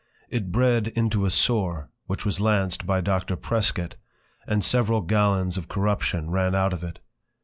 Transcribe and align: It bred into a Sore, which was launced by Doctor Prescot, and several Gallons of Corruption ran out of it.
It 0.31 0.51
bred 0.51 0.87
into 0.95 1.27
a 1.27 1.29
Sore, 1.29 1.91
which 2.07 2.25
was 2.25 2.39
launced 2.41 2.87
by 2.87 3.01
Doctor 3.01 3.35
Prescot, 3.35 3.97
and 4.47 4.65
several 4.65 5.01
Gallons 5.01 5.59
of 5.59 5.67
Corruption 5.67 6.31
ran 6.31 6.55
out 6.55 6.73
of 6.73 6.83
it. 6.83 7.01